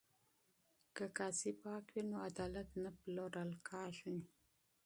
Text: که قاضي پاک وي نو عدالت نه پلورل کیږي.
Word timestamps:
که 0.95 1.05
قاضي 1.17 1.51
پاک 1.61 1.85
وي 1.93 2.01
نو 2.09 2.17
عدالت 2.29 2.69
نه 2.83 2.91
پلورل 2.99 3.51
کیږي. 3.67 4.17